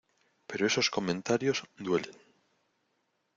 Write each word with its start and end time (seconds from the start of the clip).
pero 0.47 0.65
esos 0.65 0.89
comentarios, 0.89 1.63
duelen. 1.77 2.17